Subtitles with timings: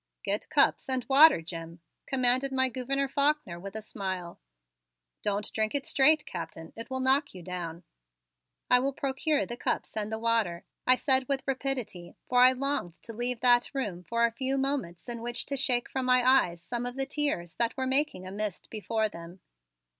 [0.23, 4.39] "Get cups and water, Jim," commanded my Gouverneur Faulkner with a smile.
[5.21, 6.73] "Don't drink it straight, Captain.
[6.75, 7.83] It will knock you down."
[8.67, 12.95] "I will procure the cups and the water," I said with rapidity, for I longed
[13.03, 16.63] to leave that room for a few moments in which to shake from my eyes
[16.63, 19.39] some of the tears that were making a mist before them.